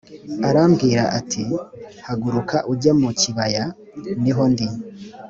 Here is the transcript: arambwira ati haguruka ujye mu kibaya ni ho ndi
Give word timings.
arambwira 0.47 1.03
ati 1.19 1.43
haguruka 2.05 2.57
ujye 2.71 2.91
mu 2.99 3.09
kibaya 3.19 3.63
ni 4.21 4.31
ho 4.35 4.43
ndi 4.51 4.67